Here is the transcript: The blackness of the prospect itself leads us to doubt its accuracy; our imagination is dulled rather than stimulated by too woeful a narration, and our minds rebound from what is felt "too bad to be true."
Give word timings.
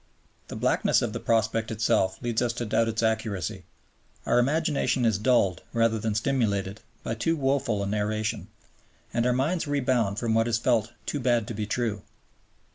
The 0.47 0.55
blackness 0.55 1.03
of 1.03 1.13
the 1.13 1.19
prospect 1.19 1.69
itself 1.69 2.19
leads 2.23 2.41
us 2.41 2.53
to 2.53 2.65
doubt 2.65 2.87
its 2.87 3.03
accuracy; 3.03 3.65
our 4.25 4.39
imagination 4.39 5.05
is 5.05 5.19
dulled 5.19 5.61
rather 5.73 5.99
than 5.99 6.15
stimulated 6.15 6.81
by 7.03 7.13
too 7.13 7.35
woeful 7.37 7.83
a 7.83 7.85
narration, 7.85 8.47
and 9.13 9.27
our 9.27 9.31
minds 9.33 9.67
rebound 9.67 10.17
from 10.17 10.33
what 10.33 10.47
is 10.47 10.57
felt 10.57 10.91
"too 11.05 11.19
bad 11.19 11.47
to 11.49 11.53
be 11.53 11.67
true." 11.67 12.01